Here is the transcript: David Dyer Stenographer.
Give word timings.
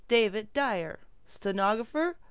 David 0.07 0.51
Dyer 0.51 0.97
Stenographer. 1.27 2.15